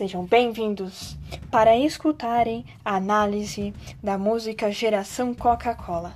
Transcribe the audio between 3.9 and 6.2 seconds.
da música Geração Coca-Cola.